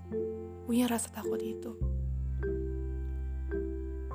punya 0.68 0.84
rasa 0.84 1.08
takut 1.08 1.40
itu. 1.40 1.72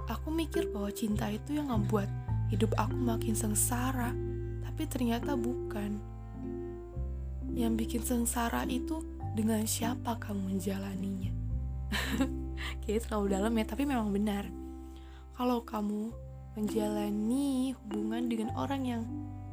Aku 0.06 0.30
mikir 0.30 0.70
bahwa 0.70 0.94
cinta 0.94 1.26
itu 1.34 1.58
yang 1.58 1.74
membuat 1.74 2.06
hidup 2.54 2.78
aku 2.78 2.94
makin 2.94 3.34
sengsara, 3.34 4.14
tapi 4.62 4.86
ternyata 4.86 5.34
bukan. 5.34 5.98
Yang 7.58 7.74
bikin 7.74 8.02
sengsara 8.06 8.70
itu 8.70 9.02
dengan 9.34 9.66
siapa 9.66 10.22
kamu 10.22 10.54
menjalaninya. 10.54 11.34
Kayaknya 12.86 13.02
terlalu 13.02 13.28
dalam 13.34 13.54
ya, 13.58 13.66
tapi 13.66 13.84
memang 13.90 14.14
benar. 14.14 14.46
Kalau 15.34 15.66
kamu 15.66 16.14
menjalani 16.54 17.74
hubungan 17.82 18.30
dengan 18.30 18.54
orang 18.54 18.82
yang 18.86 19.04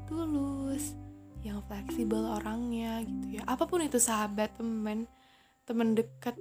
tulus, 0.05 0.93
yang 1.41 1.65
fleksibel 1.65 2.29
orangnya 2.29 3.01
gitu 3.09 3.41
ya. 3.41 3.43
Apa 3.49 3.65
pun 3.65 3.81
itu 3.81 3.97
sahabat, 3.97 4.53
teman, 4.61 5.09
teman 5.65 5.97
dekat 5.97 6.37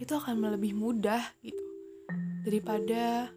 itu 0.00 0.12
akan 0.14 0.54
lebih 0.58 0.74
mudah 0.74 1.22
gitu 1.40 1.64
daripada 2.44 3.32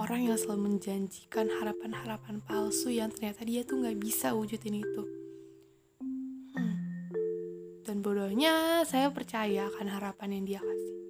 orang 0.00 0.32
yang 0.32 0.36
selalu 0.40 0.74
menjanjikan 0.74 1.46
harapan-harapan 1.60 2.40
palsu 2.42 2.90
yang 2.90 3.12
ternyata 3.12 3.44
dia 3.44 3.62
tuh 3.62 3.84
nggak 3.84 4.00
bisa 4.00 4.32
wujudin 4.32 4.80
itu. 4.80 5.02
Hmm. 6.56 6.76
Dan 7.84 8.00
bodohnya 8.00 8.82
saya 8.88 9.12
percaya 9.12 9.68
akan 9.70 9.86
harapan 9.86 10.40
yang 10.40 10.44
dia 10.48 10.60
kasih 10.62 11.00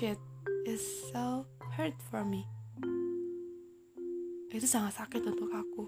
shit 0.00 0.18
is 0.64 0.80
so 1.10 1.44
hurt 1.74 1.92
for 2.08 2.22
me. 2.22 2.46
Itu 4.48 4.66
sangat 4.66 4.96
sakit 5.02 5.22
untuk 5.26 5.50
aku. 5.50 5.84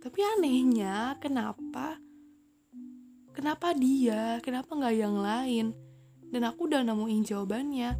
Tapi 0.00 0.20
anehnya, 0.36 1.14
kenapa? 1.20 2.00
Kenapa 3.36 3.76
dia? 3.76 4.40
Kenapa 4.40 4.72
nggak 4.72 4.94
yang 4.96 5.20
lain? 5.20 5.76
Dan 6.32 6.42
aku 6.48 6.72
udah 6.72 6.80
nemuin 6.80 7.22
jawabannya. 7.28 7.90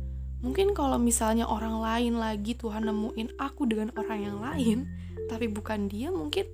Mungkin 0.41 0.73
kalau 0.73 0.97
misalnya 0.97 1.45
orang 1.45 1.77
lain 1.77 2.17
lagi 2.17 2.57
Tuhan 2.57 2.89
nemuin 2.89 3.37
aku 3.37 3.69
dengan 3.69 3.93
orang 4.01 4.21
yang 4.25 4.39
lain, 4.41 4.79
tapi 5.29 5.53
bukan 5.53 5.93
dia, 5.93 6.09
mungkin 6.09 6.49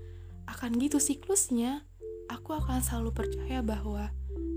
akan 0.50 0.82
gitu 0.82 0.98
siklusnya. 0.98 1.86
Aku 2.26 2.58
akan 2.58 2.82
selalu 2.82 3.14
percaya 3.14 3.62
bahwa 3.62 4.10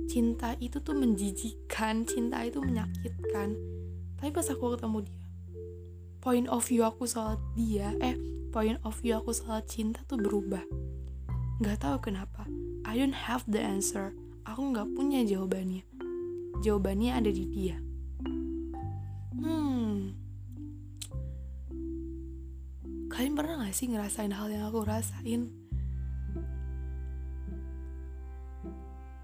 cinta 0.05 0.53
itu 0.61 0.77
tuh 0.79 0.93
menjijikan 0.93 2.05
cinta 2.05 2.45
itu 2.45 2.61
menyakitkan 2.61 3.57
tapi 4.15 4.29
pas 4.31 4.47
aku 4.47 4.77
ketemu 4.77 4.99
dia 5.05 5.25
point 6.21 6.47
of 6.49 6.61
view 6.65 6.85
aku 6.85 7.09
soal 7.09 7.37
dia 7.57 7.93
eh 8.01 8.17
point 8.53 8.77
of 8.85 8.95
view 9.01 9.17
aku 9.17 9.33
soal 9.33 9.61
cinta 9.65 10.01
tuh 10.05 10.17
berubah 10.21 10.61
nggak 11.61 11.81
tahu 11.81 12.09
kenapa 12.09 12.45
I 12.85 13.01
don't 13.01 13.17
have 13.27 13.43
the 13.49 13.61
answer 13.61 14.13
aku 14.45 14.61
nggak 14.71 14.87
punya 14.93 15.25
jawabannya. 15.25 15.83
Jawabannya 16.61 17.11
ada 17.11 17.29
di 17.33 17.45
dia. 17.49 17.77
Hmm. 19.35 20.15
Kalian 23.11 23.35
pernah 23.35 23.63
gak 23.63 23.75
sih 23.75 23.87
ngerasain 23.91 24.31
hal 24.31 24.47
yang 24.51 24.69
aku 24.69 24.85
rasain? 24.85 25.51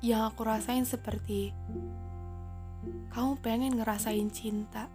Yang 0.01 0.21
aku 0.34 0.41
rasain 0.43 0.86
seperti 0.86 1.53
kamu 3.12 3.38
pengen 3.43 3.77
ngerasain 3.77 4.31
cinta 4.34 4.89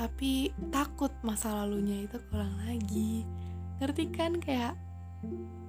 tapi 0.00 0.48
takut 0.72 1.12
masa 1.20 1.52
lalunya 1.52 2.08
itu 2.08 2.16
pulang 2.32 2.56
lagi. 2.64 3.20
Ngerti 3.76 4.08
kan? 4.08 4.40
Kayak 4.40 4.72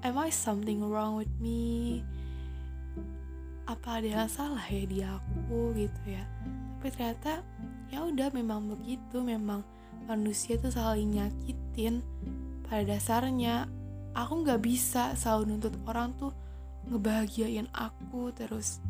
am 0.02 0.16
I 0.18 0.30
something 0.34 0.82
wrong 0.82 1.20
with 1.22 1.32
me? 1.38 2.02
Apa 3.70 4.02
ada 4.02 4.08
yang 4.26 4.32
salah 4.32 4.64
ya 4.68 4.84
di 4.84 5.00
aku 5.06 5.76
gitu 5.78 6.02
ya? 6.06 6.26
Tapi 6.80 6.88
ternyata 6.92 7.46
ya 7.94 8.04
udah 8.04 8.34
memang 8.34 8.68
begitu. 8.72 9.22
Memang 9.22 9.62
manusia 10.10 10.58
tuh 10.58 10.74
saling 10.74 11.16
nyakitin 11.16 12.02
pada 12.66 12.98
dasarnya. 12.98 13.70
Aku 14.12 14.44
nggak 14.44 14.60
bisa 14.60 15.16
selalu 15.16 15.56
nuntut 15.56 15.76
orang 15.88 16.12
tuh 16.20 16.36
ngebahagiain 16.90 17.70
aku 17.72 18.34
terus 18.36 18.84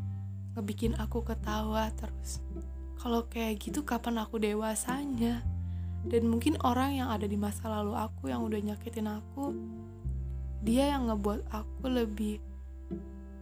ngebikin 0.58 0.98
aku 0.98 1.22
ketawa 1.22 1.92
terus 1.94 2.42
kalau 2.98 3.28
kayak 3.30 3.62
gitu 3.62 3.82
kapan 3.82 4.22
aku 4.22 4.38
dewasanya? 4.38 5.42
Dan 6.02 6.34
mungkin 6.34 6.58
orang 6.66 6.98
yang 6.98 7.14
ada 7.14 7.30
di 7.30 7.38
masa 7.38 7.70
lalu 7.70 7.94
aku 7.94 8.34
yang 8.34 8.42
udah 8.42 8.58
nyakitin 8.58 9.06
aku 9.06 9.54
dia 10.62 10.94
yang 10.94 11.10
ngebuat 11.10 11.50
aku 11.50 11.86
lebih 11.90 12.38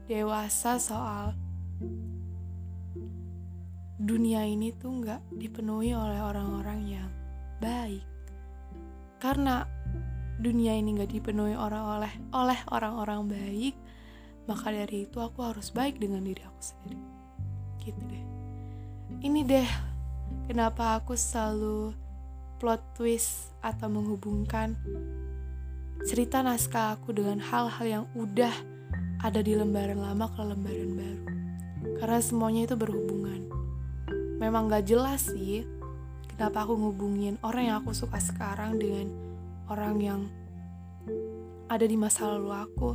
dewasa 0.07 0.79
soal 0.79 1.35
dunia 3.99 4.47
ini 4.47 4.71
tuh 4.71 5.03
nggak 5.03 5.21
dipenuhi 5.35 5.91
oleh 5.91 6.19
orang-orang 6.23 6.79
yang 6.87 7.09
baik. 7.59 8.07
Karena 9.19 9.67
dunia 10.39 10.71
ini 10.79 10.95
gak 10.95 11.11
dipenuhi 11.11 11.51
orang 11.51 11.99
oleh 11.99 12.13
oleh 12.31 12.59
orang-orang 12.71 13.27
baik 13.27 13.75
maka 14.47 14.71
dari 14.71 15.03
itu 15.05 15.19
aku 15.19 15.43
harus 15.43 15.69
baik 15.69 15.99
dengan 15.99 16.23
diri 16.23 16.41
aku 16.41 16.61
sendiri. 16.63 17.03
Gitu 17.83 18.01
deh. 18.07 18.25
Ini 19.19 19.39
deh 19.45 19.69
kenapa 20.47 20.97
aku 20.97 21.13
selalu 21.13 21.93
plot 22.57 22.81
twist 22.97 23.51
atau 23.61 23.91
menghubungkan 23.91 24.73
cerita 26.07 26.39
naskah 26.39 26.95
aku 26.95 27.11
dengan 27.11 27.39
hal-hal 27.43 27.85
yang 27.85 28.05
udah 28.15 28.53
ada 29.19 29.43
di 29.43 29.55
lembaran 29.55 29.99
lama 29.99 30.31
ke 30.31 30.39
lembaran 30.39 30.91
baru. 30.95 31.25
Karena 31.99 32.19
semuanya 32.23 32.61
itu 32.71 32.75
berhubungan. 32.79 33.51
Memang 34.39 34.71
gak 34.71 34.87
jelas 34.87 35.27
sih 35.27 35.67
kenapa 36.31 36.63
aku 36.63 36.79
ngubungin 36.79 37.35
orang 37.43 37.67
yang 37.67 37.77
aku 37.83 37.91
suka 37.91 38.23
sekarang 38.23 38.79
dengan 38.79 39.11
orang 39.67 39.95
yang 39.99 40.21
ada 41.67 41.83
di 41.83 41.99
masa 41.99 42.31
lalu 42.31 42.55
aku. 42.55 42.89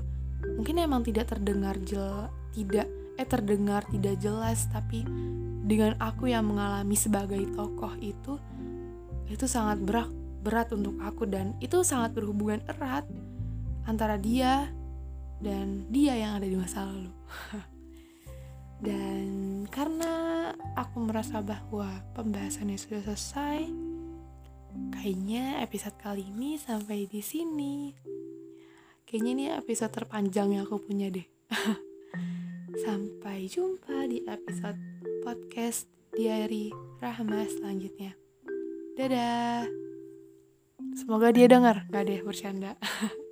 Mungkin 0.57 0.81
emang 0.81 1.05
tidak 1.05 1.29
terdengar 1.37 1.77
jel 1.85 2.33
tidak 2.55 2.87
eh 3.15 3.27
terdengar 3.27 3.87
tidak 3.91 4.19
jelas 4.19 4.67
tapi 4.71 5.07
dengan 5.65 5.99
aku 6.03 6.31
yang 6.31 6.47
mengalami 6.47 6.95
sebagai 6.99 7.43
tokoh 7.55 7.95
itu 7.99 8.39
itu 9.31 9.47
sangat 9.47 9.83
berat 9.83 10.11
berat 10.45 10.69
untuk 10.77 11.01
aku 11.01 11.25
dan 11.25 11.57
itu 11.65 11.81
sangat 11.81 12.13
berhubungan 12.13 12.61
erat 12.69 13.09
antara 13.89 14.21
dia 14.21 14.69
dan 15.41 15.89
dia 15.89 16.15
yang 16.15 16.37
ada 16.37 16.47
di 16.47 16.57
masa 16.57 16.85
lalu 16.85 17.13
dan 18.87 19.25
karena 19.73 20.13
aku 20.77 21.01
merasa 21.01 21.41
bahwa 21.41 21.89
pembahasannya 22.13 22.77
sudah 22.77 23.01
selesai 23.09 23.73
Kayaknya 24.75 25.63
episode 25.63 25.97
kali 26.03 26.27
ini 26.35 26.59
sampai 26.59 27.07
di 27.07 27.23
sini. 27.23 27.95
Kayaknya 29.07 29.31
ini 29.31 29.45
episode 29.55 29.93
terpanjang 29.95 30.59
yang 30.59 30.67
aku 30.67 30.83
punya 30.83 31.13
deh. 31.15 31.27
sampai 32.85 33.47
jumpa 33.47 34.11
di 34.11 34.27
episode 34.27 34.81
podcast 35.23 35.87
Diary 36.11 36.75
Rahma 36.99 37.47
selanjutnya. 37.47 38.19
Dadah. 38.99 39.84
Semoga 40.95 41.35
dia 41.35 41.51
dengar, 41.51 41.91
gak 41.91 42.07
deh 42.07 42.23
bercanda. 42.23 42.79